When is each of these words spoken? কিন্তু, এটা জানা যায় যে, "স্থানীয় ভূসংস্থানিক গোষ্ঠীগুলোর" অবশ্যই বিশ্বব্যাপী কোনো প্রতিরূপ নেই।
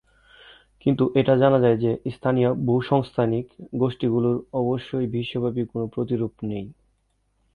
কিন্তু, 0.85 1.03
এটা 1.15 1.33
জানা 1.37 1.59
যায় 1.59 1.77
যে, 1.77 1.91
"স্থানীয় 2.11 2.49
ভূসংস্থানিক 2.67 3.45
গোষ্ঠীগুলোর" 3.73 4.37
অবশ্যই 4.53 5.07
বিশ্বব্যাপী 5.07 5.63
কোনো 5.65 5.85
প্রতিরূপ 5.87 6.33
নেই। 6.43 6.65